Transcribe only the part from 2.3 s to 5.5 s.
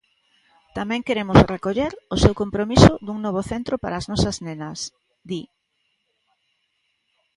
compromiso dun novo centro para as nosas nenas", di.